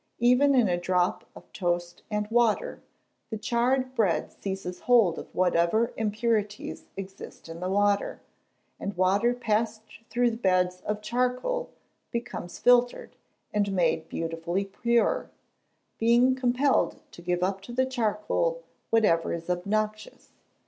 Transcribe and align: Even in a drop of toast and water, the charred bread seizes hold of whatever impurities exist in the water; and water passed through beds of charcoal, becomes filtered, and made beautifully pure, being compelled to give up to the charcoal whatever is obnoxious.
Even 0.17 0.55
in 0.55 0.67
a 0.67 0.79
drop 0.79 1.25
of 1.35 1.53
toast 1.53 2.01
and 2.09 2.27
water, 2.31 2.81
the 3.29 3.37
charred 3.37 3.93
bread 3.93 4.31
seizes 4.31 4.79
hold 4.79 5.19
of 5.19 5.27
whatever 5.35 5.93
impurities 5.95 6.87
exist 6.97 7.47
in 7.47 7.59
the 7.59 7.69
water; 7.69 8.19
and 8.79 8.97
water 8.97 9.31
passed 9.35 9.83
through 10.09 10.37
beds 10.37 10.81
of 10.87 11.03
charcoal, 11.03 11.69
becomes 12.09 12.57
filtered, 12.57 13.15
and 13.53 13.73
made 13.73 14.09
beautifully 14.09 14.65
pure, 14.65 15.29
being 15.99 16.33
compelled 16.33 16.99
to 17.11 17.21
give 17.21 17.43
up 17.43 17.61
to 17.61 17.71
the 17.71 17.85
charcoal 17.85 18.63
whatever 18.89 19.31
is 19.33 19.51
obnoxious. 19.51 20.29